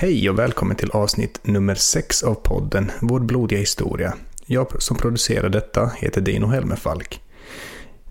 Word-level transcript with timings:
Hej 0.00 0.30
och 0.30 0.38
välkommen 0.38 0.76
till 0.76 0.90
avsnitt 0.90 1.40
nummer 1.42 1.74
6 1.74 2.22
av 2.22 2.34
podden 2.34 2.90
Vår 3.00 3.20
blodiga 3.20 3.58
historia. 3.58 4.14
Jag 4.46 4.82
som 4.82 4.96
producerar 4.96 5.48
detta 5.48 5.90
heter 5.96 6.20
Dino 6.20 6.46
Helmerfalk. 6.46 7.20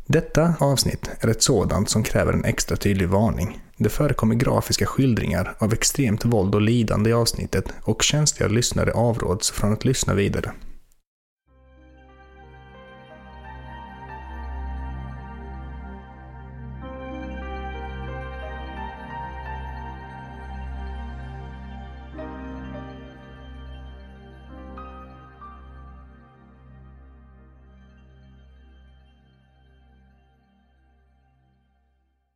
Detta 0.05 0.53
avsnitt 0.59 1.09
är 1.19 1.27
ett 1.27 1.43
sådant 1.43 1.89
som 1.89 2.03
kräver 2.03 2.33
en 2.33 2.45
extra 2.45 2.77
tydlig 2.77 3.07
varning. 3.07 3.59
Det 3.77 3.89
förekommer 3.89 4.35
grafiska 4.35 4.85
skildringar 4.85 5.55
av 5.59 5.73
extremt 5.73 6.25
våld 6.25 6.55
och 6.55 6.61
lidande 6.61 7.09
i 7.09 7.13
avsnittet 7.13 7.73
och 7.81 8.03
känsliga 8.03 8.49
lyssnare 8.49 8.91
avråds 8.91 9.51
från 9.51 9.73
att 9.73 9.85
lyssna 9.85 10.13
vidare. 10.13 10.51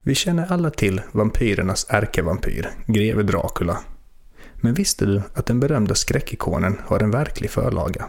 Vi 0.03 0.15
känner 0.15 0.51
alla 0.51 0.69
till 0.69 1.01
vampyrernas 1.11 1.85
ärkevampyr, 1.89 2.69
greve 2.85 3.23
Dracula. 3.23 3.77
Men 4.55 4.73
visste 4.73 5.05
du 5.05 5.21
att 5.33 5.45
den 5.45 5.59
berömda 5.59 5.95
skräckikonen 5.95 6.77
har 6.85 6.99
en 6.99 7.11
verklig 7.11 7.51
förlaga? 7.51 8.07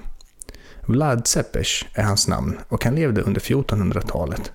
Vlad 0.87 1.25
Tzepes 1.25 1.85
är 1.95 2.03
hans 2.03 2.29
namn 2.29 2.59
och 2.69 2.85
han 2.85 2.95
levde 2.95 3.23
under 3.23 3.41
1400-talet. 3.41 4.53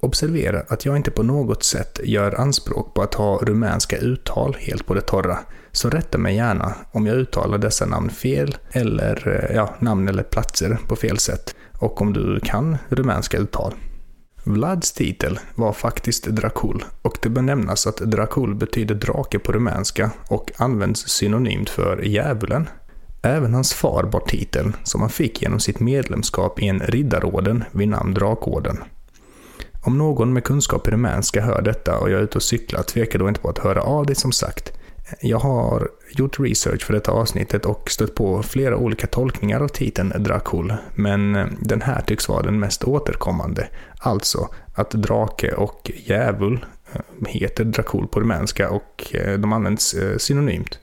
Observera 0.00 0.60
att 0.68 0.84
jag 0.84 0.96
inte 0.96 1.10
på 1.10 1.22
något 1.22 1.64
sätt 1.64 2.00
gör 2.04 2.40
anspråk 2.40 2.94
på 2.94 3.02
att 3.02 3.14
ha 3.14 3.38
rumänska 3.38 3.96
uttal 3.96 4.56
helt 4.58 4.86
på 4.86 4.94
det 4.94 5.00
torra, 5.00 5.38
så 5.72 5.90
rätta 5.90 6.18
mig 6.18 6.36
gärna 6.36 6.74
om 6.92 7.06
jag 7.06 7.16
uttalar 7.16 7.58
dessa 7.58 7.86
namn 7.86 8.10
fel 8.10 8.56
eller 8.72 9.28
eh, 9.28 9.56
ja, 9.56 9.74
namn 9.78 10.08
eller 10.08 10.22
platser 10.22 10.78
på 10.88 10.96
fel 10.96 11.18
sätt 11.18 11.54
och 11.78 12.00
om 12.00 12.12
du 12.12 12.40
kan 12.40 12.78
rumänska 12.88 13.38
uttal. 13.38 13.74
Vlads 14.44 14.92
titel 14.92 15.38
var 15.54 15.72
faktiskt 15.72 16.24
Dracul 16.24 16.84
och 17.02 17.18
det 17.22 17.28
bör 17.28 17.42
nämnas 17.42 17.86
att 17.86 17.96
Dracul 17.96 18.54
betyder 18.54 18.94
drake 18.94 19.38
på 19.38 19.52
rumänska 19.52 20.10
och 20.28 20.52
används 20.56 21.08
synonymt 21.08 21.70
för 21.70 22.02
djävulen. 22.02 22.68
Även 23.22 23.54
hans 23.54 23.74
far 23.74 24.04
bar 24.04 24.20
titeln 24.20 24.76
som 24.84 25.00
han 25.00 25.10
fick 25.10 25.42
genom 25.42 25.60
sitt 25.60 25.80
medlemskap 25.80 26.62
i 26.62 26.68
en 26.68 26.80
riddarorden 26.80 27.64
vid 27.72 27.88
namn 27.88 28.14
Drakorden. 28.14 28.78
Om 29.82 29.98
någon 29.98 30.32
med 30.32 30.44
kunskap 30.44 30.88
i 30.88 30.90
rumänska 30.90 31.42
hör 31.42 31.62
detta 31.62 31.98
och 31.98 32.10
jag 32.10 32.18
är 32.20 32.24
ute 32.24 32.38
och 32.38 32.42
cyklar, 32.42 32.82
tveka 32.82 33.18
då 33.18 33.28
inte 33.28 33.40
på 33.40 33.48
att 33.48 33.58
höra 33.58 33.82
av 33.82 34.06
dig 34.06 34.16
som 34.16 34.32
sagt. 34.32 34.72
Jag 35.20 35.38
har 35.38 35.88
gjort 36.10 36.40
research 36.40 36.82
för 36.82 36.92
detta 36.92 37.12
avsnittet 37.12 37.66
och 37.66 37.90
stött 37.90 38.14
på 38.14 38.42
flera 38.42 38.76
olika 38.76 39.06
tolkningar 39.06 39.60
av 39.60 39.68
titeln 39.68 40.12
Dracul, 40.18 40.74
men 40.94 41.36
eh, 41.36 41.46
den 41.60 41.82
här 41.82 42.00
tycks 42.00 42.28
vara 42.28 42.42
den 42.42 42.60
mest 42.60 42.84
återkommande. 42.84 43.68
Alltså 43.98 44.48
att 44.74 44.90
drake 44.90 45.52
och 45.52 45.90
djävul 46.06 46.66
eh, 46.92 47.00
heter 47.26 47.64
Dracul 47.64 48.06
på 48.06 48.20
rumänska 48.20 48.70
och 48.70 49.14
eh, 49.14 49.38
de 49.38 49.52
används 49.52 49.96
synonymt. 50.18 50.78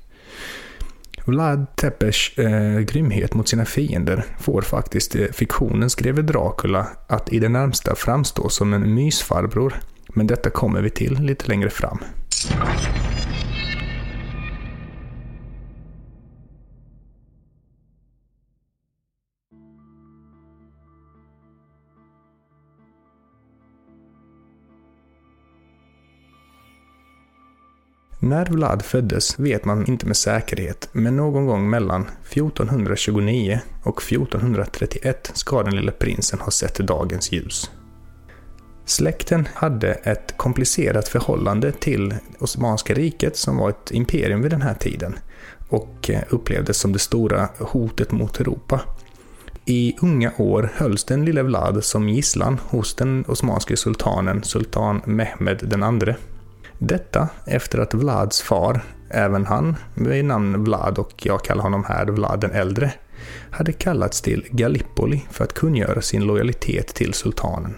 Vlad 1.28 1.76
Tepes 1.76 2.38
eh, 2.38 2.80
grymhet 2.80 3.34
mot 3.34 3.48
sina 3.48 3.66
fiender 3.66 4.26
får 4.40 4.62
faktiskt 4.62 5.16
eh, 5.16 5.26
fiktionens 5.32 5.96
greve 5.96 6.22
Dracula 6.22 6.88
att 7.08 7.34
i 7.34 7.40
det 7.40 7.50
närmsta 7.50 7.96
framstå 7.96 8.50
som 8.50 8.74
en 8.74 8.94
mysfarbror, 8.94 9.74
men 10.08 10.28
detta 10.28 10.50
kommer 10.50 10.82
vi 10.82 10.90
till 10.90 11.20
lite 11.20 11.48
längre 11.48 11.70
fram. 11.70 12.00
När 28.28 28.46
Vlad 28.46 28.82
föddes 28.82 29.40
vet 29.40 29.66
man 29.66 29.86
inte 29.86 30.06
med 30.06 30.18
säkerhet, 30.18 30.90
men 30.92 31.18
någon 31.18 31.46
gång 31.46 31.70
mellan 31.70 32.02
1429 32.02 33.60
och 33.84 34.04
1431 34.04 35.32
ska 35.34 35.64
den 35.64 35.76
lille 35.76 35.92
prinsen 35.92 36.40
ha 36.40 36.52
sett 36.52 36.76
dagens 36.76 37.32
ljus. 37.32 37.72
Släkten 38.86 39.48
hade 39.54 39.94
ett 39.94 40.38
komplicerat 40.38 41.08
förhållande 41.08 41.72
till 41.72 42.16
Osmanska 42.40 42.94
riket 42.94 43.38
som 43.38 43.58
var 43.58 43.70
ett 43.70 43.92
imperium 43.92 44.42
vid 44.42 44.52
den 44.52 44.62
här 44.62 44.74
tiden 44.74 45.16
och 45.70 46.10
eh, 46.10 46.22
upplevdes 46.30 46.78
som 46.78 46.94
det 46.94 47.00
stora 47.00 47.50
hotet 47.60 48.12
mot 48.12 48.40
Europa. 48.40 48.82
I 49.66 49.96
unga 50.02 50.32
år 50.38 50.72
hölls 50.76 51.04
den 51.04 51.26
lille 51.26 51.44
Vlad 51.44 51.84
som 51.84 52.10
gisslan 52.10 52.60
hos 52.70 52.96
den 52.96 53.26
osmanske 53.28 53.78
sultanen 53.78 54.44
Sultan 54.44 55.02
Mehmed 55.06 55.74
II 55.74 56.16
detta 56.78 57.30
efter 57.46 57.80
att 57.80 57.94
Vlads 57.94 58.42
far, 58.42 58.82
även 59.10 59.46
han 59.46 59.76
med 59.94 60.26
namn 60.26 60.64
Vlad 60.64 60.98
och 60.98 61.14
jag 61.26 61.44
kallar 61.44 61.64
honom 61.64 61.84
här 61.84 62.06
Vlad 62.06 62.40
den 62.40 62.52
äldre, 62.52 62.94
hade 63.52 63.74
kallats 63.74 64.22
till 64.22 64.46
Gallipoli 64.52 65.26
för 65.32 65.44
att 65.44 65.54
kungöra 65.54 66.02
sin 66.02 66.24
lojalitet 66.24 66.88
till 66.88 67.14
sultanen. 67.14 67.76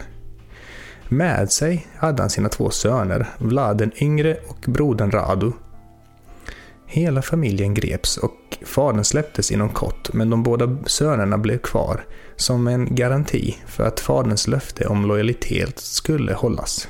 Med 1.08 1.52
sig 1.52 1.88
hade 1.98 2.24
han 2.24 2.30
sina 2.30 2.50
två 2.50 2.70
söner, 2.70 3.28
Vlad 3.38 3.78
den 3.78 3.92
yngre 4.04 4.38
och 4.48 4.66
brodern 4.68 5.12
Radu. 5.12 5.52
Hela 6.86 7.22
familjen 7.22 7.74
greps 7.74 8.18
och 8.18 8.58
fadern 8.66 9.04
släpptes 9.04 9.52
inom 9.52 9.70
kort, 9.70 10.14
men 10.14 10.30
de 10.30 10.44
båda 10.44 10.78
sönerna 10.86 11.38
blev 11.38 11.58
kvar 11.58 12.06
som 12.36 12.68
en 12.68 12.96
garanti 12.96 13.58
för 13.66 13.84
att 13.84 14.00
faderns 14.00 14.48
löfte 14.48 14.88
om 14.88 15.06
lojalitet 15.06 15.80
skulle 15.80 16.34
hållas. 16.34 16.88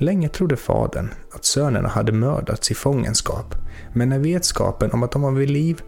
Länge 0.00 0.28
trodde 0.28 0.56
fadern 0.56 1.10
att 1.32 1.44
sönerna 1.44 1.88
hade 1.88 2.12
mördats 2.12 2.70
i 2.70 2.74
fångenskap, 2.74 3.54
men 3.92 4.08
när 4.08 4.18
vetskapen 4.18 4.90
om 4.92 5.02
att 5.02 5.12
de 5.12 5.22
var 5.22 5.30
vid 5.30 5.50
liv 5.50 5.82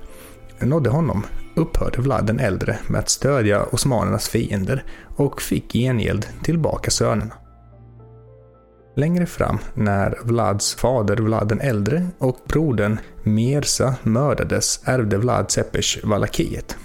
nådde 0.60 0.90
honom 0.90 1.24
upphörde 1.56 2.00
Vlad 2.02 2.26
den 2.26 2.40
äldre 2.40 2.78
med 2.86 2.98
att 2.98 3.08
stödja 3.08 3.64
osmanernas 3.64 4.28
fiender 4.28 4.84
och 5.16 5.42
fick 5.42 5.72
gengäld 5.72 6.26
tillbaka 6.42 6.90
sönerna. 6.90 7.34
Längre 8.96 9.26
fram, 9.26 9.58
när 9.74 10.18
Vlads 10.22 10.74
fader 10.74 11.16
Vlad 11.16 11.48
den 11.48 11.60
äldre 11.60 12.06
och 12.18 12.38
brodern 12.48 12.98
Mirza 13.22 13.94
mördades, 14.02 14.80
ärvde 14.84 15.18
Vlad 15.18 15.48
Tzepes 15.48 16.04
Valakiet. 16.04 16.76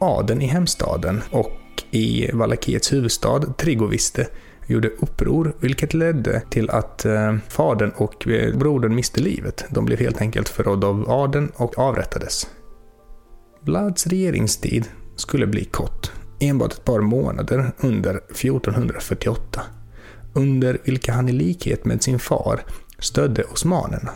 Adeln 0.00 0.42
i 0.42 0.46
hemstaden 0.46 1.22
och 1.30 1.52
i 1.90 2.30
Valakiets 2.32 2.92
huvudstad 2.92 3.40
Trigoviste 3.40 4.26
gjorde 4.68 4.88
uppror, 4.88 5.56
vilket 5.60 5.94
ledde 5.94 6.42
till 6.50 6.70
att 6.70 7.04
eh, 7.04 7.36
fadern 7.48 7.92
och 7.96 8.28
eh, 8.28 8.56
brodern 8.56 8.94
miste 8.94 9.20
livet. 9.20 9.64
De 9.70 9.84
blev 9.84 9.98
helt 9.98 10.20
enkelt 10.20 10.48
förrådda 10.48 10.86
av 10.86 11.10
adeln 11.10 11.52
och 11.56 11.78
avrättades. 11.78 12.48
Vlads 13.60 14.06
regeringstid 14.06 14.88
skulle 15.16 15.46
bli 15.46 15.64
kort, 15.64 16.12
enbart 16.40 16.72
ett 16.72 16.84
par 16.84 17.00
månader 17.00 17.72
under 17.78 18.16
1448, 18.16 19.62
under 20.34 20.78
vilka 20.84 21.12
han 21.12 21.28
i 21.28 21.32
likhet 21.32 21.84
med 21.84 22.02
sin 22.02 22.18
far 22.18 22.60
stödde 22.98 23.44
osmanerna. 23.44 24.12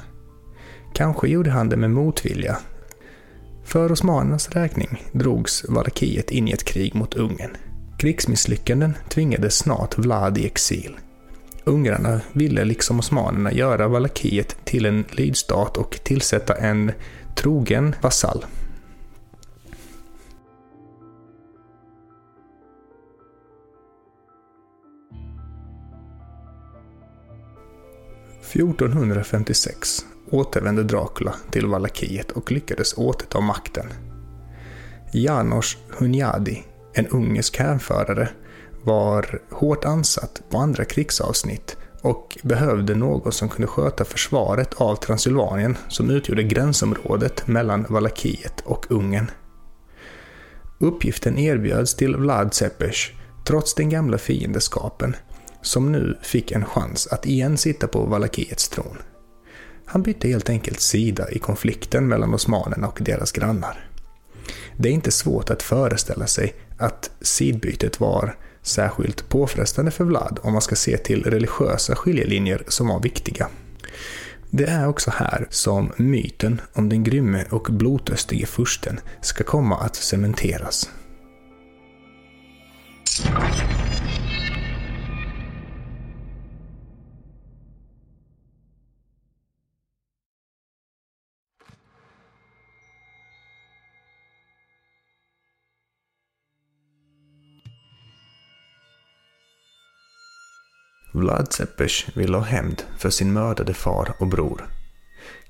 Kanske 0.95 1.29
gjorde 1.29 1.51
han 1.51 1.69
det 1.69 1.77
med 1.77 1.91
motvilja. 1.91 2.59
För 3.65 3.93
osmanernas 3.93 4.49
räkning 4.49 5.03
drogs 5.13 5.65
Valakiet 5.69 6.31
in 6.31 6.49
i 6.49 6.53
ett 6.53 6.65
krig 6.65 6.95
mot 6.95 7.15
Ungern. 7.15 7.57
Krigsmisslyckanden 8.03 8.95
tvingade 9.09 9.51
snart 9.51 9.99
Vlad 9.99 10.39
i 10.39 10.47
exil. 10.47 10.97
Ungrarna 11.65 12.21
ville 12.33 12.65
liksom 12.65 12.99
osmanerna 12.99 13.53
göra 13.53 13.89
Valakiet 13.89 14.57
till 14.65 14.87
en 14.87 15.05
lydstat 15.11 15.77
och 15.77 16.01
tillsätta 16.05 16.55
en 16.55 16.93
trogen 17.37 17.95
vasall. 18.01 18.45
–1456 28.53 30.05
återvände 30.31 30.83
Dracula 30.83 31.35
till 31.51 31.67
Valakiet 31.67 32.31
och 32.31 32.53
lyckades 32.53 32.95
återta 32.99 33.41
makten. 33.41 33.87
Janos 35.13 35.77
Hunyadi 35.99 36.65
en 36.95 37.07
ungersk 37.07 37.59
härförare, 37.59 38.29
var 38.83 39.41
hårt 39.51 39.85
ansatt 39.85 40.43
på 40.51 40.59
andra 40.59 40.85
krigsavsnitt 40.85 41.77
och 42.03 42.39
behövde 42.43 42.95
någon 42.95 43.33
som 43.33 43.49
kunde 43.49 43.67
sköta 43.67 44.05
försvaret 44.05 44.75
av 44.75 44.97
Transylvanien 44.97 45.77
som 45.89 46.11
utgjorde 46.11 46.43
gränsområdet 46.43 47.47
mellan 47.47 47.87
Valakiet 47.89 48.61
och 48.65 48.87
Ungern. 48.91 49.31
Uppgiften 50.81 51.39
erbjöds 51.39 51.95
till 51.95 52.17
Vlad 52.17 52.53
Tsepes 52.53 52.97
trots 53.45 53.75
den 53.75 53.89
gamla 53.89 54.19
fiendeskapen, 54.19 55.17
som 55.63 55.93
nu 55.93 56.19
fick 56.23 56.53
en 56.53 56.65
chans 56.65 57.07
att 57.07 57.27
igen 57.27 57.57
sitta 57.57 57.87
på 57.87 58.05
Valakiets 58.05 58.69
tron. 58.69 58.99
Han 59.87 60.03
bytte 60.03 60.29
helt 60.29 60.51
enkelt 60.51 60.81
sida 60.81 61.31
i 61.31 61.39
konflikten 61.39 62.09
mellan 62.09 62.35
osmanerna 62.35 62.89
och 62.89 62.99
deras 63.03 63.33
grannar. 63.33 63.89
Det 64.77 64.89
är 64.89 64.93
inte 64.93 65.11
svårt 65.11 65.51
att 65.51 65.63
föreställa 65.63 66.27
sig 66.27 66.55
att 66.83 67.11
sidbytet 67.21 68.01
var 68.01 68.37
särskilt 68.63 69.29
påfrestande 69.29 69.91
för 69.91 70.05
Vlad 70.05 70.39
om 70.43 70.53
man 70.53 70.63
ska 70.63 70.77
se 70.77 70.97
till 70.97 71.25
religiösa 71.25 71.97
skiljelinjer 71.97 72.63
som 72.69 72.89
var 72.89 73.01
viktiga. 73.01 73.49
Det 74.51 74.65
är 74.65 74.89
också 74.89 75.11
här 75.11 75.47
som 75.51 75.93
myten 75.97 76.61
om 76.73 76.89
den 76.89 77.05
grymme 77.05 77.45
och 77.51 77.69
blodtörstige 77.71 78.47
fursten 78.47 79.01
ska 79.21 79.45
komma 79.45 79.77
att 79.77 79.97
cementeras. 79.97 80.91
Vlad 101.13 101.51
Tzepes 101.51 102.05
ville 102.15 102.37
ha 102.37 102.45
hämnd 102.45 102.83
för 102.99 103.11
sin 103.11 103.33
mördade 103.33 103.75
far 103.75 104.15
och 104.19 104.27
bror. 104.27 104.69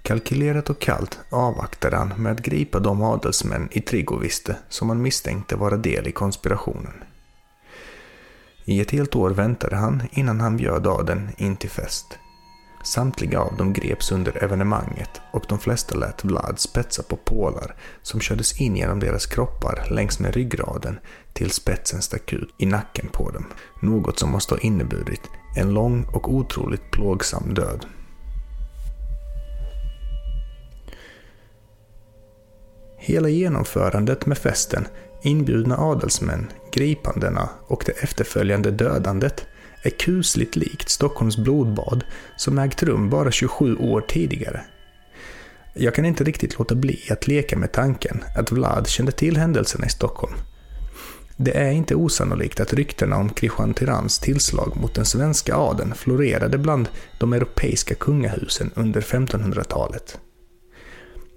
Kalkylerat 0.03 0.71
och 0.71 0.79
kallt 0.79 1.19
avvaktade 1.31 1.97
han 1.97 2.09
med 2.17 2.33
att 2.33 2.43
gripa 2.43 2.81
de 2.81 3.03
adelsmän 3.03 3.69
i 3.73 3.81
Trigoviste 3.81 4.57
som 4.69 4.89
han 4.89 5.03
misstänkte 5.03 5.57
vara 5.57 5.77
del 5.77 6.09
i 6.09 6.13
konspirationen. 6.13 6.93
I 8.65 8.81
ett 8.81 8.91
helt 8.91 9.17
år 9.17 9.31
väntade 9.31 9.77
han 9.77 10.03
innan 10.11 10.41
han 10.41 10.57
bjöd 10.57 10.87
adeln 10.87 11.29
in 11.37 11.57
till 11.57 11.71
fest. 11.71 12.19
Samtliga 12.85 13.41
av 13.41 13.57
dem 13.57 13.73
greps 13.73 14.13
under 14.13 14.45
evenemanget 14.45 15.21
och 15.33 15.45
de 15.49 15.59
flesta 15.59 15.97
lät 15.97 16.25
Vlad 16.25 16.59
spetsa 16.59 17.03
på 17.03 17.17
pålar 17.17 17.75
som 18.03 18.21
kördes 18.21 18.61
in 18.61 18.77
genom 18.77 19.01
deras 19.01 19.27
kroppar 19.27 19.87
längs 19.91 20.19
med 20.19 20.35
ryggraden 20.35 20.99
till 21.33 21.51
spetsen 21.51 22.03
stack 22.03 22.33
ut 22.33 22.55
i 22.59 22.67
nacken 22.67 23.09
på 23.13 23.31
dem. 23.31 23.47
Något 23.81 24.19
som 24.19 24.31
måste 24.31 24.55
ha 24.55 24.61
inneburit 24.61 25.23
en 25.57 25.75
lång 25.75 26.05
och 26.05 26.35
otroligt 26.35 26.91
plågsam 26.91 27.55
död. 27.55 27.87
Hela 32.99 33.29
genomförandet 33.29 34.27
med 34.27 34.39
festen, 34.39 34.87
inbjudna 35.23 35.79
adelsmän, 35.79 36.53
gripandena 36.73 37.49
och 37.67 37.83
det 37.87 37.93
efterföljande 37.93 38.71
dödandet 38.71 39.47
är 39.83 39.91
kusligt 39.91 40.57
likt 40.57 40.89
Stockholms 40.89 41.37
blodbad 41.37 42.05
som 42.37 42.59
ägt 42.59 42.83
rum 42.83 43.11
bara 43.11 43.31
27 43.31 43.77
år 43.77 44.01
tidigare. 44.01 44.65
Jag 45.75 45.95
kan 45.95 46.05
inte 46.05 46.25
riktigt 46.25 46.59
låta 46.59 46.75
bli 46.75 47.01
att 47.11 47.27
leka 47.27 47.57
med 47.57 47.73
tanken 47.73 48.25
att 48.37 48.53
Vlad 48.53 48.89
kände 48.89 49.13
till 49.13 49.37
händelserna 49.37 49.87
i 49.87 49.89
Stockholm. 49.89 50.35
Det 51.37 51.57
är 51.59 51.71
inte 51.71 51.95
osannolikt 51.95 52.61
att 52.61 52.73
ryktena 52.73 53.17
om 53.17 53.29
Kristian 53.29 53.75
Tyrans 53.75 54.19
tillslag 54.19 54.77
mot 54.77 54.95
den 54.95 55.05
svenska 55.05 55.57
adeln 55.57 55.95
florerade 55.95 56.59
bland 56.59 56.89
de 57.21 57.33
europeiska 57.33 57.95
kungahusen 57.95 58.71
under 58.75 59.01
1500-talet. 59.01 60.19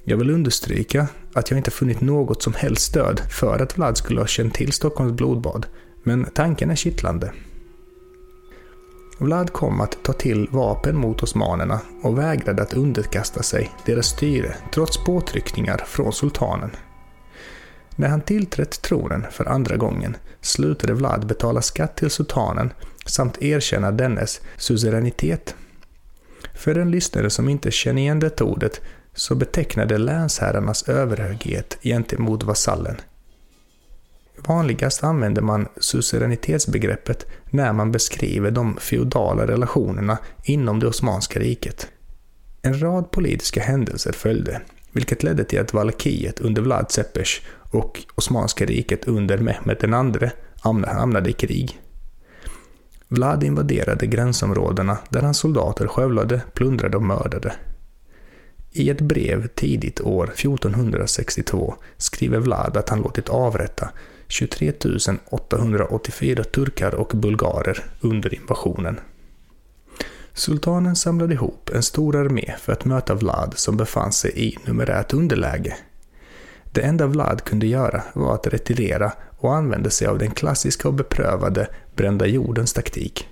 Jag 0.04 0.18
vill 0.18 0.30
understryka 0.30 1.08
att 1.34 1.52
jag 1.52 1.58
inte 1.60 1.72
funnit 1.72 2.02
något 2.02 2.44
som 2.44 2.54
helst 2.54 2.86
stöd 2.86 3.22
för 3.32 3.60
att 3.60 3.78
Vlad 3.78 3.98
skulle 3.98 4.20
ha 4.20 4.28
känt 4.28 4.54
till 4.54 4.72
Stockholms 4.72 5.14
blodbad, 5.14 5.66
men 6.04 6.26
tanken 6.34 6.72
är 6.72 6.76
kittlande. 6.76 7.32
Vlad 9.18 9.54
kom 9.54 9.82
att 9.82 10.04
ta 10.04 10.14
till 10.14 10.48
vapen 10.52 10.98
mot 10.98 11.24
osmanerna 11.24 11.82
och 12.04 12.18
vägrade 12.18 12.62
att 12.62 12.74
underkasta 12.74 13.44
sig 13.44 13.72
deras 13.86 14.08
styre 14.08 14.56
trots 14.74 15.04
påtryckningar 15.06 15.78
från 15.88 16.14
sultanen. 16.14 16.72
När 17.96 18.08
han 18.08 18.22
tillträtt 18.22 18.82
tronen 18.82 19.26
för 19.32 19.46
andra 19.46 19.78
gången 19.78 20.18
slutade 20.42 20.94
Vlad 20.94 21.28
betala 21.28 21.62
skatt 21.62 21.96
till 21.96 22.10
sultanen 22.10 22.74
samt 23.06 23.42
erkänna 23.42 23.92
dennes 23.92 24.42
suveränitet. 24.58 25.56
För 26.54 26.78
en 26.78 26.92
lyssnare 26.92 27.30
som 27.30 27.50
inte 27.50 27.72
känner 27.72 28.02
igen 28.02 28.20
det 28.20 28.42
ordet 28.42 28.82
så 29.14 29.36
betecknade 29.36 29.98
länsherrarnas 29.98 30.90
överhöghet 30.90 31.78
gentemot 31.82 32.44
vasallen 32.44 33.02
Vanligast 34.48 35.04
använder 35.04 35.42
man 35.42 35.68
suveränitetsbegreppet 35.78 37.26
när 37.50 37.74
man 37.74 37.92
beskriver 37.92 38.52
de 38.52 38.78
feodala 38.78 39.48
relationerna 39.48 40.18
inom 40.44 40.80
det 40.80 40.88
Osmanska 40.88 41.40
riket. 41.40 41.88
En 42.62 42.82
rad 42.82 43.12
politiska 43.12 43.62
händelser 43.62 44.12
följde, 44.12 44.62
vilket 44.96 45.24
ledde 45.24 45.44
till 45.44 45.62
att 45.62 45.74
Valakiet 45.74 46.40
under 46.40 46.62
Vlad 46.62 46.90
Tzepes 46.90 47.42
och 47.72 48.04
Osmanska 48.16 48.66
riket 48.66 49.08
under 49.08 49.38
Mehmed 49.38 49.78
II 49.84 50.30
hamnade 50.88 51.30
i 51.30 51.34
krig. 51.34 51.80
Vlad 53.08 53.44
invaderade 53.44 54.08
gränsområdena 54.08 54.98
där 55.10 55.22
hans 55.22 55.38
soldater 55.38 55.88
skövlade, 55.88 56.42
plundrade 56.54 56.98
och 56.98 57.04
mördade. 57.04 57.54
I 58.72 58.90
ett 58.90 59.02
brev 59.02 59.48
tidigt 59.48 60.02
år 60.02 60.24
1462 60.24 61.76
skriver 61.98 62.40
Vlad 62.40 62.78
att 62.78 62.90
han 62.90 63.02
låtit 63.02 63.30
avrätta 63.30 63.90
23 64.28 64.74
884 65.30 66.44
turkar 66.44 66.96
och 66.96 67.12
bulgarer 67.16 67.84
under 68.02 68.34
invasionen. 68.34 69.00
Sultanen 70.38 70.96
samlade 70.96 71.34
ihop 71.34 71.70
en 71.74 71.84
stor 71.84 72.16
armé 72.16 72.56
för 72.60 72.74
att 72.74 72.86
möta 72.86 73.16
Vlad 73.16 73.54
som 73.56 73.78
befann 73.78 74.12
sig 74.12 74.32
i 74.36 74.58
numerärt 74.66 75.14
underläge. 75.14 75.78
Det 76.72 76.82
enda 76.82 77.08
Vlad 77.08 77.44
kunde 77.44 77.68
göra 77.68 78.04
var 78.14 78.34
att 78.34 78.48
retirera 78.48 79.12
och 79.38 79.56
använde 79.56 79.90
sig 79.90 80.08
av 80.08 80.18
den 80.18 80.32
klassiska 80.32 80.88
och 80.88 80.94
beprövade 80.94 81.68
brända 81.96 82.28
jordens 82.28 82.74
taktik. 82.74 83.28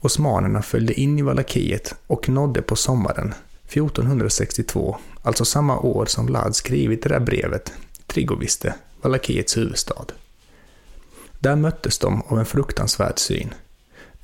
Osmanerna 0.00 0.62
följde 0.62 1.00
in 1.00 1.18
i 1.18 1.22
Valakiet 1.22 1.94
och 2.06 2.28
nådde 2.28 2.62
på 2.62 2.76
sommaren 2.76 3.34
1462, 3.66 4.96
alltså 5.22 5.44
samma 5.44 5.78
år 5.78 6.06
som 6.06 6.26
Vlad 6.26 6.56
skrivit 6.56 7.02
det 7.02 7.08
där 7.08 7.20
brevet, 7.20 7.72
Trigoviste, 8.06 8.74
Valakiets 9.02 9.56
huvudstad. 9.56 10.06
Där 11.38 11.56
möttes 11.56 11.98
de 11.98 12.22
av 12.22 12.38
en 12.38 12.46
fruktansvärd 12.46 13.18
syn. 13.18 13.54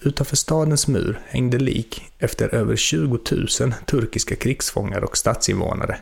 Utanför 0.04 0.36
stadens 0.36 0.88
mur 0.88 1.20
hängde 1.26 1.58
lik 1.58 2.02
efter 2.18 2.54
över 2.54 2.76
20 2.76 3.18
000 3.60 3.72
turkiska 3.86 4.36
krigsfångar 4.36 5.04
och 5.04 5.16
stadsinvånare. 5.16 5.98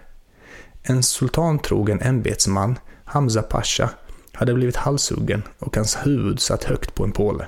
En 0.82 1.02
sultantrogen 1.02 2.00
ämbetsman, 2.00 2.78
Hamza 3.04 3.42
Pasha, 3.42 3.90
hade 4.32 4.54
blivit 4.54 4.76
halshuggen 4.76 5.42
och 5.58 5.76
hans 5.76 5.96
huvud 6.06 6.40
satt 6.40 6.64
högt 6.64 6.94
på 6.94 7.04
en 7.04 7.12
påle. 7.12 7.46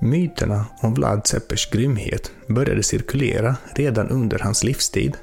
Myterna 0.00 0.66
om 0.82 0.94
Vlad 0.94 1.26
Seppers 1.26 1.70
grymhet 1.70 2.32
började 2.48 2.82
cirkulera 2.82 3.56
redan 3.74 4.08
under 4.08 4.38
hans 4.38 4.64
livstid. 4.64 5.16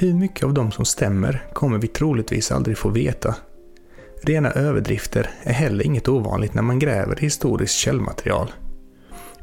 Hur 0.00 0.14
mycket 0.14 0.44
av 0.44 0.54
dem 0.54 0.70
som 0.70 0.84
stämmer 0.84 1.46
kommer 1.52 1.78
vi 1.78 1.88
troligtvis 1.88 2.52
aldrig 2.52 2.78
få 2.78 2.88
veta. 2.88 3.34
Rena 4.22 4.50
överdrifter 4.50 5.30
är 5.42 5.52
heller 5.52 5.84
inget 5.84 6.08
ovanligt 6.08 6.54
när 6.54 6.62
man 6.62 6.78
gräver 6.78 7.18
i 7.18 7.20
historiskt 7.20 7.74
källmaterial. 7.74 8.52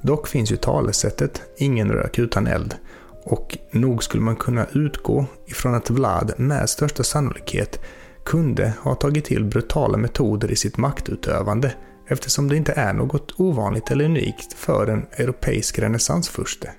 Dock 0.01 0.27
finns 0.27 0.51
ju 0.51 0.55
talesättet 0.55 1.41
”ingen 1.57 1.91
rök 1.91 2.19
utan 2.19 2.47
eld” 2.47 2.75
och 3.23 3.57
nog 3.71 4.03
skulle 4.03 4.23
man 4.23 4.35
kunna 4.35 4.65
utgå 4.73 5.25
ifrån 5.45 5.75
att 5.75 5.89
Vlad 5.89 6.33
med 6.37 6.69
största 6.69 7.03
sannolikhet 7.03 7.79
kunde 8.25 8.73
ha 8.81 8.95
tagit 8.95 9.25
till 9.25 9.43
brutala 9.43 9.97
metoder 9.97 10.51
i 10.51 10.55
sitt 10.55 10.77
maktutövande 10.77 11.73
eftersom 12.07 12.47
det 12.47 12.57
inte 12.57 12.73
är 12.73 12.93
något 12.93 13.39
ovanligt 13.39 13.91
eller 13.91 14.05
unikt 14.05 14.53
för 14.53 14.87
en 14.87 15.05
europeisk 15.17 15.79
renässansfurste. 15.79 16.71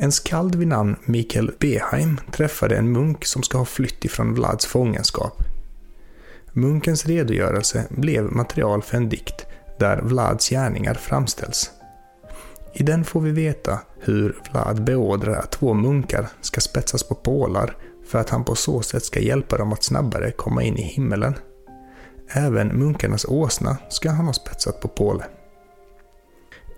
En 0.00 0.12
skald 0.12 0.54
vid 0.54 0.68
namn 0.68 0.96
Mikael 1.04 1.50
Beheim 1.58 2.20
träffade 2.32 2.76
en 2.76 2.92
munk 2.92 3.24
som 3.24 3.42
ska 3.42 3.58
ha 3.58 3.64
flytt 3.64 4.04
ifrån 4.04 4.34
Vlads 4.34 4.66
fångenskap. 4.66 5.42
Munkens 6.52 7.06
redogörelse 7.06 7.84
blev 7.90 8.32
material 8.32 8.82
för 8.82 8.96
en 8.96 9.08
dikt 9.08 9.46
där 9.78 10.00
Vlads 10.02 10.48
gärningar 10.48 10.94
framställs. 10.94 11.70
I 12.72 12.82
den 12.82 13.04
får 13.04 13.20
vi 13.20 13.30
veta 13.30 13.80
hur 14.00 14.36
Vlad 14.52 14.84
beordrar 14.84 15.34
att 15.34 15.50
två 15.50 15.74
munkar 15.74 16.28
ska 16.40 16.60
spetsas 16.60 17.02
på 17.02 17.14
pålar 17.14 17.76
för 18.06 18.18
att 18.18 18.30
han 18.30 18.44
på 18.44 18.54
så 18.54 18.82
sätt 18.82 19.04
ska 19.04 19.20
hjälpa 19.20 19.56
dem 19.56 19.72
att 19.72 19.84
snabbare 19.84 20.30
komma 20.30 20.62
in 20.62 20.76
i 20.76 20.82
himmelen. 20.82 21.34
Även 22.28 22.68
munkarnas 22.68 23.24
åsna 23.24 23.76
ska 23.88 24.10
han 24.10 24.26
ha 24.26 24.32
spetsat 24.32 24.80
på 24.80 24.88
påle. 24.88 25.24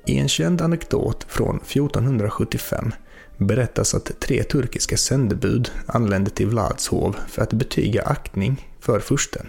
I 0.06 0.18
en 0.18 0.28
känd 0.28 0.62
anekdot 0.62 1.26
från 1.28 1.56
1475 1.56 2.92
berättas 3.40 3.94
att 3.94 4.20
tre 4.20 4.42
turkiska 4.42 4.96
sändebud 4.96 5.70
anlände 5.86 6.30
till 6.30 6.46
Vlads 6.46 6.88
hov 6.88 7.16
för 7.28 7.42
att 7.42 7.52
betyga 7.52 8.02
aktning 8.02 8.68
för 8.80 9.00
fursten. 9.00 9.46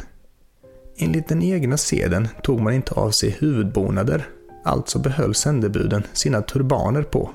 Enligt 0.97 1.27
den 1.27 1.41
egna 1.41 1.77
seden 1.77 2.27
tog 2.43 2.61
man 2.61 2.73
inte 2.73 2.93
av 2.93 3.11
sig 3.11 3.29
huvudbonader, 3.29 4.29
alltså 4.63 4.99
behöll 4.99 5.35
sändebuden 5.35 6.03
sina 6.13 6.41
turbaner 6.41 7.03
på. 7.03 7.31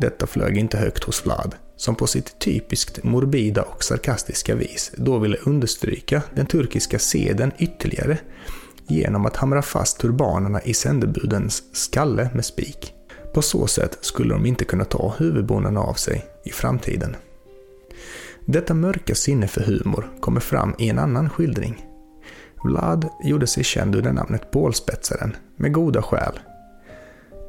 Detta 0.00 0.26
flög 0.26 0.56
inte 0.58 0.78
högt 0.78 1.04
hos 1.04 1.26
Vlad, 1.26 1.54
som 1.76 1.94
på 1.94 2.06
sitt 2.06 2.38
typiskt 2.38 3.04
morbida 3.04 3.62
och 3.62 3.84
sarkastiska 3.84 4.54
vis 4.54 4.92
då 4.96 5.18
ville 5.18 5.36
understryka 5.36 6.22
den 6.34 6.46
turkiska 6.46 6.98
seden 6.98 7.52
ytterligare 7.58 8.18
genom 8.86 9.26
att 9.26 9.36
hamra 9.36 9.62
fast 9.62 9.98
turbanerna 9.98 10.62
i 10.62 10.74
sändebudens 10.74 11.62
skalle 11.72 12.30
med 12.34 12.44
spik. 12.44 12.94
På 13.38 13.42
så 13.42 13.66
sätt 13.66 13.98
skulle 14.00 14.34
de 14.34 14.46
inte 14.46 14.64
kunna 14.64 14.84
ta 14.84 15.14
huvudbonaderna 15.18 15.80
av 15.80 15.94
sig 15.94 16.26
i 16.44 16.50
framtiden. 16.50 17.16
Detta 18.44 18.74
mörka 18.74 19.14
sinne 19.14 19.48
för 19.48 19.60
humor 19.60 20.10
kommer 20.20 20.40
fram 20.40 20.74
i 20.78 20.88
en 20.88 20.98
annan 20.98 21.30
skildring. 21.30 21.86
Vlad 22.64 23.08
gjorde 23.24 23.46
sig 23.46 23.64
känd 23.64 23.94
under 23.94 24.12
namnet 24.12 24.50
Bålspetsaren, 24.50 25.36
med 25.56 25.72
goda 25.72 26.02
skäl. 26.02 26.40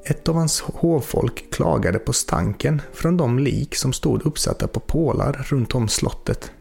Ett 0.05 0.29
av 0.29 0.35
hans 0.35 0.61
hovfolk 0.61 1.51
klagade 1.51 1.99
på 1.99 2.13
stanken 2.13 2.81
från 2.93 3.17
de 3.17 3.39
lik 3.39 3.75
som 3.75 3.93
stod 3.93 4.25
uppsatta 4.25 4.67
på 4.67 4.79
pålar 4.79 5.45
runt 5.49 5.75
om 5.75 5.87
slottet. 5.87 6.51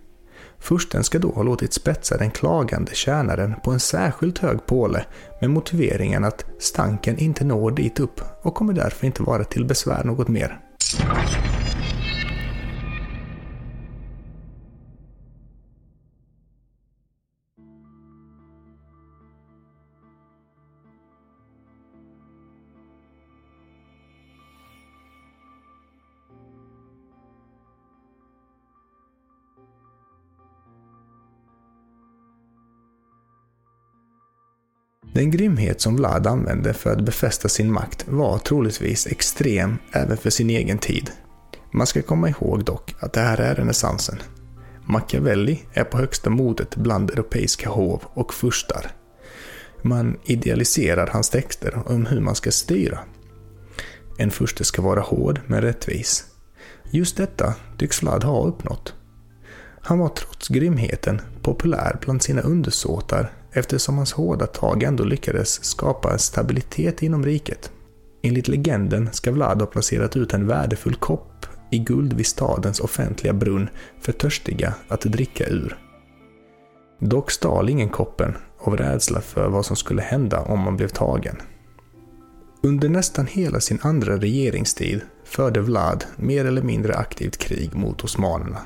Fursten 0.61 1.05
ska 1.05 1.19
då 1.19 1.31
ha 1.31 1.43
låtit 1.43 1.73
spetsa 1.73 2.17
den 2.17 2.31
klagande 2.31 2.95
tjänaren 2.95 3.55
på 3.65 3.71
en 3.71 3.81
särskilt 3.81 4.39
hög 4.39 4.67
påle 4.67 5.05
med 5.41 5.51
motiveringen 5.51 6.25
att 6.25 6.45
stanken 6.59 7.19
inte 7.19 7.45
når 7.45 7.71
dit 7.71 8.01
upp 8.01 8.21
och 8.43 8.55
kommer 8.55 8.73
därför 8.73 9.07
inte 9.07 9.23
vara 9.23 9.45
till 9.45 9.65
besvär 9.65 10.05
något 10.05 10.29
mer. 10.29 10.61
Den 35.19 35.31
grymhet 35.31 35.81
som 35.81 35.97
Vlad 35.97 36.27
använde 36.27 36.75
för 36.75 36.93
att 36.93 37.05
befästa 37.05 37.49
sin 37.49 37.73
makt 37.73 38.05
var 38.09 38.39
troligtvis 38.39 39.07
extrem 39.07 39.79
även 39.93 40.17
för 40.17 40.31
sin 40.31 40.51
egen 40.51 40.79
tid. 40.79 41.11
Man 41.73 41.87
ska 41.87 42.03
komma 42.03 42.29
ihåg 42.29 42.65
dock 42.65 42.95
att 43.01 43.13
det 43.13 43.21
här 43.21 43.41
är 43.41 43.55
renässansen. 43.55 44.19
Machiavelli 44.85 45.63
är 45.73 45.85
på 45.85 45.99
högsta 45.99 46.31
modet 46.31 46.77
bland 46.77 47.11
europeiska 47.11 47.69
hov 47.69 48.03
och 48.15 48.35
furstar. 48.35 48.91
Man 49.83 50.19
idealiserar 50.25 51.07
hans 51.07 51.31
texter 51.31 51.83
om 51.87 52.07
hur 52.07 52.21
man 52.21 52.35
ska 52.35 52.51
styra. 52.51 52.99
En 54.19 54.31
furste 54.31 54.65
ska 54.65 54.83
vara 54.83 55.01
hård 55.01 55.41
men 55.47 55.63
rättvis. 55.63 56.25
Just 56.91 57.17
detta 57.17 57.55
tycks 57.79 58.03
Vlad 58.03 58.25
ha 58.25 58.47
uppnått. 58.47 58.95
Han 59.81 59.99
var 59.99 60.09
trots 60.09 60.49
grymheten 60.49 61.21
populär 61.43 61.99
bland 62.01 62.23
sina 62.23 62.41
undersåtar 62.41 63.33
eftersom 63.53 63.97
hans 63.97 64.13
hårda 64.13 64.47
tag 64.47 64.83
ändå 64.83 65.05
lyckades 65.05 65.65
skapa 65.65 66.19
stabilitet 66.19 67.03
inom 67.03 67.25
riket. 67.25 67.71
Enligt 68.23 68.49
legenden 68.49 69.09
ska 69.13 69.33
Vlad 69.33 69.61
ha 69.61 69.67
placerat 69.67 70.17
ut 70.17 70.35
en 70.35 70.47
värdefull 70.47 70.95
kopp 70.95 71.47
i 71.71 71.79
guld 71.79 72.13
vid 72.13 72.27
stadens 72.27 72.81
offentliga 72.81 73.33
brunn 73.33 73.69
för 74.01 74.13
törstiga 74.13 74.75
att 74.89 75.01
dricka 75.01 75.47
ur. 75.47 75.79
Dock 77.01 77.31
stal 77.31 77.69
ingen 77.69 77.89
koppen 77.89 78.37
av 78.59 78.77
rädsla 78.77 79.21
för 79.21 79.49
vad 79.49 79.67
som 79.67 79.77
skulle 79.77 80.03
hända 80.03 80.41
om 80.41 80.61
man 80.61 80.77
blev 80.77 80.89
tagen. 80.89 81.37
Under 82.63 82.89
nästan 82.89 83.27
hela 83.27 83.61
sin 83.61 83.79
andra 83.83 84.17
regeringstid 84.17 85.01
förde 85.25 85.61
Vlad 85.61 86.05
mer 86.17 86.45
eller 86.45 86.63
mindre 86.63 86.95
aktivt 86.95 87.37
krig 87.37 87.75
mot 87.75 88.05
osmanerna. 88.05 88.59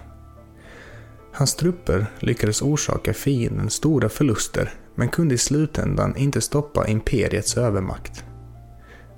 Hans 1.32 1.54
trupper 1.54 2.06
lyckades 2.18 2.62
orsaka 2.62 3.14
fienden 3.14 3.70
stora 3.70 4.08
förluster 4.08 4.74
men 4.94 5.08
kunde 5.08 5.34
i 5.34 5.38
slutändan 5.38 6.16
inte 6.16 6.40
stoppa 6.40 6.88
imperiets 6.88 7.56
övermakt. 7.56 8.24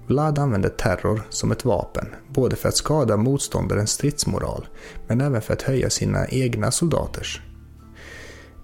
Vlad 0.07 0.39
använde 0.39 0.69
terror 0.69 1.23
som 1.31 1.53
ett 1.53 1.65
vapen, 1.65 2.15
både 2.29 2.57
för 2.57 2.69
att 2.69 2.77
skada 2.77 3.17
motståndarens 3.17 3.91
stridsmoral, 3.91 4.67
men 5.07 5.21
även 5.21 5.43
för 5.43 5.53
att 5.53 5.63
höja 5.63 5.91
sina 5.91 6.29
egna 6.29 6.71
soldaters. 6.71 7.41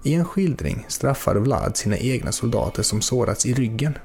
I 0.04 0.14
en 0.14 0.24
skildring 0.24 0.86
straffar 0.88 1.34
Vlad 1.34 1.76
sina 1.76 1.98
egna 1.98 2.32
soldater 2.32 2.82
som 2.82 3.00
sårats 3.00 3.46
i 3.46 3.54
ryggen. 3.54 3.98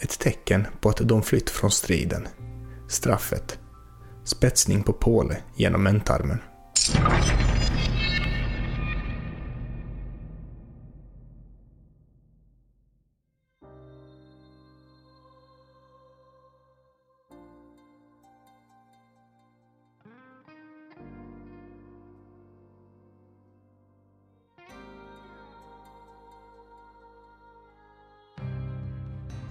Ett 0.00 0.18
tecken 0.18 0.66
på 0.80 0.88
att 0.88 1.08
de 1.08 1.22
flytt 1.22 1.50
från 1.50 1.70
striden. 1.70 2.28
Straffet. 2.88 3.58
Spetsning 4.24 4.82
på 4.82 4.92
påle 4.92 5.36
genom 5.56 5.86
ändtarmen. 5.86 6.38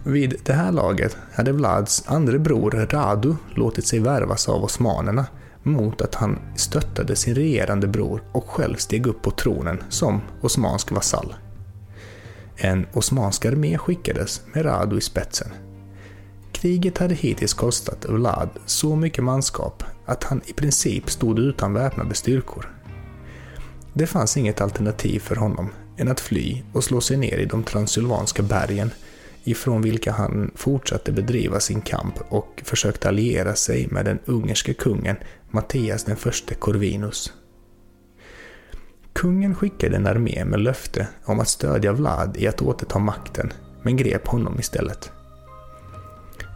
Vid 0.07 0.35
det 0.43 0.53
här 0.53 0.71
laget 0.71 1.17
hade 1.33 1.51
Vlads 1.51 2.03
andre 2.07 2.39
bror 2.39 2.71
Radu 2.71 3.35
låtit 3.55 3.85
sig 3.85 3.99
värvas 3.99 4.49
av 4.49 4.63
osmanerna 4.63 5.25
mot 5.63 6.01
att 6.01 6.15
han 6.15 6.39
stöttade 6.55 7.15
sin 7.15 7.35
regerande 7.35 7.87
bror 7.87 8.23
och 8.31 8.49
själv 8.49 8.75
steg 8.75 9.07
upp 9.07 9.21
på 9.21 9.31
tronen 9.31 9.83
som 9.89 10.21
osmansk 10.41 10.91
vasall. 10.91 11.35
En 12.55 12.85
osmansk 12.93 13.45
armé 13.45 13.77
skickades 13.77 14.41
med 14.53 14.65
Radu 14.65 14.97
i 14.97 15.01
spetsen. 15.01 15.47
Kriget 16.51 16.97
hade 16.97 17.15
hittills 17.15 17.53
kostat 17.53 18.05
Vlad 18.09 18.49
så 18.65 18.95
mycket 18.95 19.23
manskap 19.23 19.83
att 20.05 20.23
han 20.23 20.41
i 20.45 20.53
princip 20.53 21.09
stod 21.09 21.39
utan 21.39 21.73
väpnade 21.73 22.15
styrkor. 22.15 22.75
Det 23.93 24.07
fanns 24.07 24.37
inget 24.37 24.61
alternativ 24.61 25.19
för 25.19 25.35
honom 25.35 25.69
än 25.97 26.07
att 26.07 26.19
fly 26.19 26.63
och 26.73 26.83
slå 26.83 27.01
sig 27.01 27.17
ner 27.17 27.37
i 27.37 27.45
de 27.45 27.63
transylvanska 27.63 28.43
bergen 28.43 28.91
ifrån 29.47 29.81
vilka 29.81 30.11
han 30.11 30.51
fortsatte 30.55 31.11
bedriva 31.11 31.59
sin 31.59 31.81
kamp 31.81 32.13
och 32.29 32.61
försökte 32.65 33.07
alliera 33.07 33.55
sig 33.55 33.87
med 33.87 34.05
den 34.05 34.19
ungerske 34.25 34.73
kungen 34.73 35.15
Mattias 35.51 36.03
den 36.03 36.15
förste 36.15 36.55
Corvinus. 36.55 37.33
Kungen 39.13 39.55
skickade 39.55 39.95
en 39.95 40.07
armé 40.07 40.45
med 40.45 40.59
löfte 40.59 41.07
om 41.25 41.39
att 41.39 41.47
stödja 41.47 41.93
Vlad 41.93 42.37
i 42.37 42.47
att 42.47 42.61
återta 42.61 42.99
makten, 42.99 43.53
men 43.81 43.97
grep 43.97 44.27
honom 44.27 44.59
istället. 44.59 45.11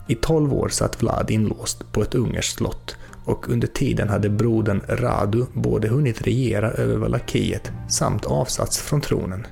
I 0.07 0.15
tolv 0.15 0.53
år 0.53 0.69
satt 0.69 1.01
Vlad 1.01 1.31
inlåst 1.31 1.91
på 1.91 2.01
ett 2.01 2.15
ungerskt 2.15 2.57
slott 2.57 2.95
och 3.25 3.50
under 3.50 3.67
tiden 3.67 4.10
hade 4.10 4.29
brodern 4.29 4.81
Radu 4.88 5.45
både 5.53 5.88
hunnit 5.88 6.21
regera 6.21 6.71
över 6.71 6.98
Valakiet 6.98 7.71
samt 7.89 8.25
avsatts 8.25 8.79
från 8.79 9.01
tronen. 9.01 9.48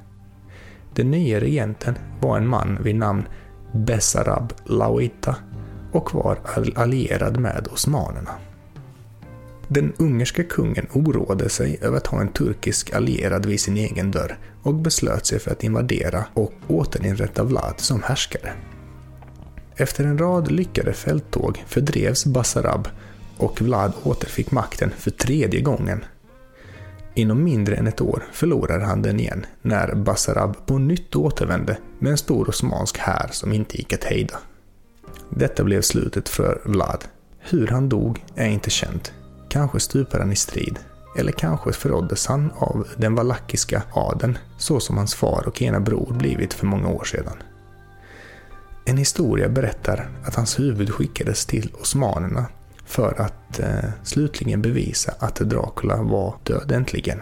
Den 0.96 1.12
nya 1.12 1.39
regenten 1.39 1.96
var 2.22 2.38
en 2.38 2.48
man 2.48 2.84
vid 2.84 2.96
namn 2.96 3.24
Bessarab 3.74 4.53
Lawita 4.65 5.36
och 5.91 6.13
var 6.13 6.39
allierad 6.75 7.39
med 7.39 7.67
osmanerna. 7.72 8.31
Den 9.67 9.93
ungerske 9.98 10.43
kungen 10.43 10.88
oroade 10.93 11.50
sig 11.50 11.79
över 11.81 11.98
att 11.98 12.08
ha 12.08 12.22
en 12.22 12.34
turkisk 12.34 12.93
allierad 12.93 13.46
vid 13.46 13.60
sin 13.60 13.77
egen 13.77 14.12
dörr 14.12 14.38
och 14.63 14.75
beslöt 14.75 15.25
sig 15.25 15.39
för 15.39 15.51
att 15.51 15.63
invadera 15.63 16.25
och 16.34 16.53
återinrätta 16.67 17.43
Vlad 17.43 17.74
som 17.77 18.03
härskare. 18.03 18.53
Efter 19.75 20.03
en 20.03 20.17
rad 20.17 20.51
lyckade 20.51 20.93
fälttåg 20.93 21.63
fördrevs 21.67 22.25
Basarab 22.25 22.88
och 23.38 23.62
Vlad 23.62 23.93
återfick 24.03 24.51
makten 24.51 24.91
för 24.98 25.12
tredje 25.12 25.62
gången 25.62 26.05
Inom 27.19 27.43
mindre 27.43 27.75
än 27.75 27.88
ett 27.88 28.01
år 28.01 28.23
förlorade 28.31 28.85
han 28.85 29.01
den 29.01 29.19
igen 29.19 29.45
när 29.61 29.95
Basarab 29.95 30.65
på 30.65 30.77
nytt 30.77 31.15
återvände 31.15 31.77
med 31.99 32.11
en 32.11 32.17
stor 32.17 32.49
osmansk 32.49 32.97
här 32.97 33.27
som 33.31 33.53
inte 33.53 33.77
gick 33.77 33.93
att 33.93 34.03
hejda. 34.03 34.38
Detta 35.29 35.63
blev 35.63 35.81
slutet 35.81 36.29
för 36.29 36.61
Vlad. 36.65 37.05
Hur 37.39 37.67
han 37.67 37.89
dog 37.89 38.25
är 38.35 38.47
inte 38.47 38.69
känt. 38.69 39.13
Kanske 39.49 39.79
stupade 39.79 40.23
han 40.23 40.31
i 40.31 40.35
strid. 40.35 40.79
Eller 41.17 41.31
kanske 41.31 41.71
förråddes 41.71 42.27
han 42.27 42.51
av 42.55 42.88
den 42.97 43.15
valakiska 43.15 43.83
adeln 43.93 44.38
så 44.57 44.79
som 44.79 44.97
hans 44.97 45.15
far 45.15 45.43
och 45.47 45.61
ena 45.61 45.79
bror 45.79 46.13
blivit 46.13 46.53
för 46.53 46.65
många 46.65 46.89
år 46.89 47.03
sedan. 47.03 47.38
En 48.85 48.97
historia 48.97 49.49
berättar 49.49 50.09
att 50.25 50.35
hans 50.35 50.59
huvud 50.59 50.93
skickades 50.93 51.45
till 51.45 51.71
osmanerna 51.81 52.45
för 52.89 53.22
att 53.22 53.60
eh, 53.60 53.89
slutligen 54.03 54.62
bevisa 54.62 55.13
att 55.19 55.36
Dracula 55.36 56.03
var 56.03 56.36
död 56.43 56.72
äntligen. 56.72 57.19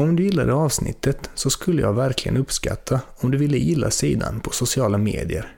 Om 0.00 0.16
du 0.16 0.22
gillade 0.22 0.52
avsnittet 0.52 1.30
så 1.34 1.50
skulle 1.50 1.82
jag 1.82 1.92
verkligen 1.92 2.36
uppskatta 2.36 3.00
om 3.16 3.30
du 3.30 3.38
ville 3.38 3.58
gilla 3.58 3.90
sidan 3.90 4.40
på 4.40 4.50
sociala 4.50 4.98
medier. 4.98 5.56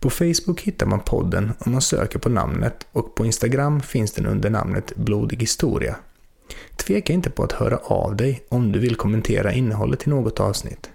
På 0.00 0.10
Facebook 0.10 0.60
hittar 0.60 0.86
man 0.86 1.00
podden 1.00 1.52
om 1.58 1.72
man 1.72 1.82
söker 1.82 2.18
på 2.18 2.28
namnet 2.28 2.86
och 2.92 3.14
på 3.14 3.26
Instagram 3.26 3.80
finns 3.80 4.12
den 4.12 4.26
under 4.26 4.50
namnet 4.50 4.96
Blodig 4.96 5.40
historia. 5.40 5.96
Tveka 6.76 7.12
inte 7.12 7.30
på 7.30 7.42
att 7.42 7.52
höra 7.52 7.76
av 7.76 8.16
dig 8.16 8.42
om 8.48 8.72
du 8.72 8.78
vill 8.78 8.96
kommentera 8.96 9.52
innehållet 9.52 10.06
i 10.06 10.10
något 10.10 10.40
avsnitt. 10.40 10.90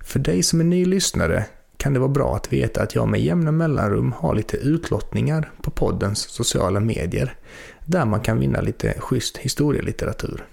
För 0.00 0.18
dig 0.18 0.42
som 0.42 0.60
är 0.60 0.64
ny 0.64 0.84
lyssnare 0.84 1.44
kan 1.76 1.92
det 1.92 2.00
vara 2.00 2.08
bra 2.08 2.36
att 2.36 2.52
veta 2.52 2.82
att 2.82 2.94
jag 2.94 3.08
med 3.08 3.20
jämna 3.20 3.52
mellanrum 3.52 4.12
har 4.12 4.34
lite 4.34 4.56
utlottningar 4.56 5.52
på 5.62 5.70
poddens 5.70 6.18
sociala 6.18 6.80
medier 6.80 7.36
där 7.84 8.04
man 8.04 8.20
kan 8.20 8.40
vinna 8.40 8.60
lite 8.60 8.94
schysst 9.00 9.36
historielitteratur. 9.36 10.44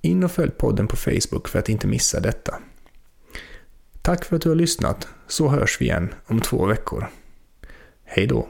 In 0.00 0.24
och 0.24 0.30
följ 0.30 0.50
podden 0.50 0.86
på 0.86 0.96
Facebook 0.96 1.48
för 1.48 1.58
att 1.58 1.68
inte 1.68 1.86
missa 1.86 2.20
detta. 2.20 2.58
Tack 4.02 4.24
för 4.24 4.36
att 4.36 4.42
du 4.42 4.48
har 4.48 4.56
lyssnat, 4.56 5.08
så 5.26 5.48
hörs 5.48 5.80
vi 5.80 5.84
igen 5.84 6.14
om 6.26 6.40
två 6.40 6.66
veckor. 6.66 7.06
Hej 8.04 8.26
då! 8.26 8.48